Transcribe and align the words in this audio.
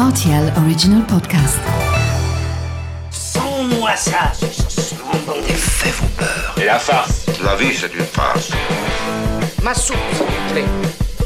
RTL 0.00 0.50
Original 0.56 1.02
Podcast. 1.04 1.60
Sans-moi 3.10 3.94
ça, 3.96 4.32
Les 5.46 5.52
faits 5.52 5.94
vont 5.96 6.06
peur. 6.16 6.54
Et 6.56 6.64
la 6.64 6.78
farce 6.78 7.26
La 7.44 7.54
vie, 7.54 7.74
c'est 7.76 7.92
une 7.94 8.06
farce. 8.06 8.50
Ma 9.62 9.74
soupe, 9.74 9.96
s'il 10.14 10.24
vous 10.24 10.52
plaît. 10.52 10.64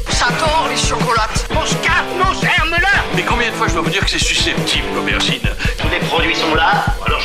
J'adore 0.09 0.67
les 0.69 0.75
chocolates. 0.75 1.47
Mon 1.53 1.65
scarpe, 1.65 2.05
mon 2.17 2.33
germe-là 2.33 2.89
Mais 3.15 3.23
combien 3.23 3.49
de 3.49 3.55
fois 3.55 3.69
je 3.69 3.75
dois 3.75 3.83
vous 3.83 3.89
dire 3.89 4.03
que 4.03 4.09
c'est 4.11 4.19
susceptible, 4.19 4.87
l'aubergine? 4.93 5.39
Tous 5.77 5.87
les 5.89 5.99
produits 5.99 6.35
sont 6.35 6.53
là, 6.53 6.83
alors 7.05 7.21
je 7.21 7.24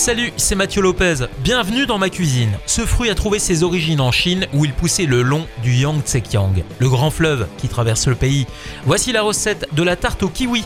Salut, 0.00 0.32
c'est 0.38 0.54
Mathieu 0.54 0.80
Lopez. 0.80 1.26
Bienvenue 1.40 1.84
dans 1.84 1.98
ma 1.98 2.08
cuisine. 2.08 2.52
Ce 2.64 2.86
fruit 2.86 3.10
a 3.10 3.14
trouvé 3.14 3.38
ses 3.38 3.62
origines 3.64 4.00
en 4.00 4.10
Chine 4.10 4.46
où 4.54 4.64
il 4.64 4.72
poussait 4.72 5.04
le 5.04 5.20
long 5.20 5.46
du 5.62 5.74
Yangtze-Kiang, 5.74 6.64
le 6.78 6.88
grand 6.88 7.10
fleuve 7.10 7.46
qui 7.58 7.68
traverse 7.68 8.06
le 8.06 8.14
pays. 8.14 8.46
Voici 8.86 9.12
la 9.12 9.20
recette 9.20 9.68
de 9.74 9.82
la 9.82 9.96
tarte 9.96 10.22
au 10.22 10.30
kiwi. 10.30 10.64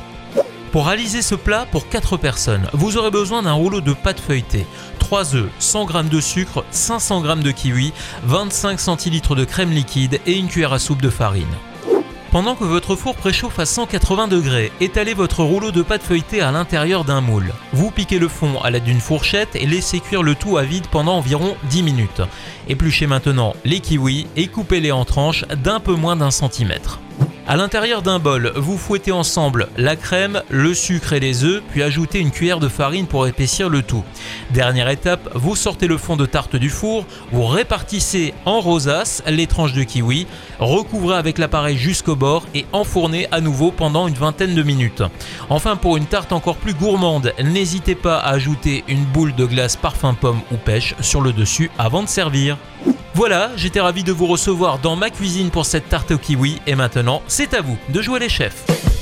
Pour 0.71 0.87
réaliser 0.87 1.21
ce 1.21 1.35
plat 1.35 1.67
pour 1.73 1.89
4 1.89 2.17
personnes, 2.17 2.69
vous 2.75 2.97
aurez 2.97 3.11
besoin 3.11 3.43
d'un 3.43 3.55
rouleau 3.55 3.81
de 3.81 3.93
pâte 3.93 4.21
feuilletée, 4.21 4.67
3 5.01 5.35
œufs, 5.35 5.51
100 5.59 5.89
g 5.89 5.95
de 6.09 6.21
sucre, 6.21 6.65
500 6.71 7.25
g 7.25 7.43
de 7.43 7.51
kiwi, 7.51 7.93
25 8.27 8.79
centilitres 8.79 9.35
de 9.35 9.45
crème 9.45 9.73
liquide 9.73 10.21
et 10.27 10.35
une 10.35 10.47
cuillère 10.47 10.73
à 10.73 10.79
soupe 10.79 11.03
de 11.03 11.11
farine. 11.11 11.43
Pendant 12.35 12.57
que 12.57 12.65
votre 12.65 12.97
four 12.97 13.15
préchauffe 13.15 13.61
à 13.61 13.65
180 13.65 14.27
degrés, 14.27 14.73
étalez 14.81 15.15
votre 15.15 15.45
rouleau 15.45 15.71
de 15.71 15.83
pâte 15.83 16.03
feuilletée 16.03 16.41
à 16.41 16.51
l'intérieur 16.51 17.05
d'un 17.05 17.21
moule. 17.21 17.53
Vous 17.73 17.93
piquez 17.93 18.19
le 18.19 18.27
fond 18.27 18.61
à 18.61 18.71
l'aide 18.71 18.83
d'une 18.83 18.99
fourchette 18.99 19.55
et 19.55 19.67
laissez 19.67 20.01
cuire 20.01 20.25
le 20.25 20.35
tout 20.35 20.57
à 20.57 20.65
vide 20.65 20.89
pendant 20.89 21.17
environ 21.17 21.57
10 21.71 21.85
minutes. 21.85 22.23
Épluchez 22.69 23.07
maintenant 23.07 23.55
les 23.65 23.79
kiwis 23.79 24.27
et 24.35 24.49
coupez-les 24.49 24.91
en 24.91 25.05
tranches 25.05 25.45
d'un 25.63 25.79
peu 25.79 25.95
moins 25.95 26.17
d'un 26.17 26.33
centimètre. 26.33 26.99
À 27.47 27.57
l'intérieur 27.57 28.01
d'un 28.01 28.19
bol, 28.19 28.55
vous 28.57 28.79
fouettez 28.79 29.13
ensemble 29.13 29.69
la 29.77 29.97
crème, 29.97 30.43
le 30.49 30.73
sucre 30.73 31.13
et 31.13 31.21
les 31.21 31.45
œufs, 31.45 31.63
puis 31.71 31.83
ajoutez 31.83 32.19
une 32.19 32.31
cuillère 32.31 32.59
de 32.59 32.69
farine 32.69 33.07
pour 33.07 33.27
épaissir 33.27 33.69
le 33.69 33.83
tout. 33.83 34.03
Dernière 34.53 34.89
étape, 34.89 35.29
vous 35.35 35.55
sortez 35.55 35.87
le 35.87 35.99
fond 35.99 36.17
de 36.17 36.25
tarte 36.25 36.57
du 36.57 36.71
four, 36.71 37.05
vous 37.33 37.45
répartissez 37.45 38.33
en 38.47 38.61
rosace 38.61 39.23
les 39.27 39.47
tranches 39.47 39.75
de 39.75 39.83
kiwi, 39.83 40.27
recouvrez 40.59 41.19
avec 41.19 41.37
l'appareil 41.37 41.77
jusqu'au 41.77 42.17
bord 42.17 42.47
et 42.55 42.65
enfournez 42.73 43.29
à 43.31 43.43
nouveau 43.43 43.71
pendant 43.71 44.09
une 44.09 44.15
vingtaine 44.15 44.55
de 44.55 44.63
minutes. 44.63 45.03
Enfin, 45.51 45.77
pour 45.77 45.99
une 45.99 46.07
tarte 46.07 46.33
encore 46.33 46.57
plus 46.57 46.73
gourmande, 46.73 47.35
n'hésitez 47.43 47.95
pas 47.95 48.21
à 48.21 48.31
ajouter 48.31 48.85
une 48.89 49.05
boule 49.05 49.35
de 49.35 49.45
glace 49.45 49.77
parfum 49.77 50.15
pomme 50.15 50.41
ou 50.51 50.57
pêche 50.57 50.95
sur 51.01 51.21
le 51.21 51.35
dessus 51.35 51.71
avant 51.77 52.03
de 52.03 52.09
servir. 52.09 52.57
Voilà, 53.17 53.53
j'étais 53.55 53.81
ravi 53.81 54.03
de 54.03 54.11
vous 54.11 54.27
recevoir 54.27 54.81
dans 54.81 54.97
ma 54.97 55.09
cuisine 55.09 55.51
pour 55.51 55.67
cette 55.67 55.89
tarte 55.89 56.11
au 56.11 56.19
kiwi 56.19 56.61
et 56.67 56.75
maintenant, 56.75 57.23
c'est 57.29 57.55
à 57.55 57.61
vous 57.61 57.79
de 57.91 58.03
jouer 58.03 58.19
les 58.19 58.29
chefs. 58.29 58.94